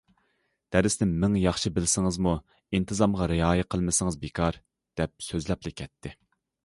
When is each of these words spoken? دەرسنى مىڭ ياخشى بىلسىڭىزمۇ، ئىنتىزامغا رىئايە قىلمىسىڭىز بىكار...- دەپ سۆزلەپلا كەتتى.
دەرسنى 0.75 1.07
مىڭ 1.23 1.35
ياخشى 1.41 1.71
بىلسىڭىزمۇ، 1.75 2.33
ئىنتىزامغا 2.77 3.27
رىئايە 3.33 3.67
قىلمىسىڭىز 3.75 4.19
بىكار...- 4.25 4.59
دەپ 5.03 5.27
سۆزلەپلا 5.29 5.75
كەتتى. 5.85 6.15